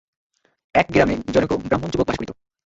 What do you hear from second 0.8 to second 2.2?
এক গ্রামে জনৈক ব্রাহ্মণ যুবক বাস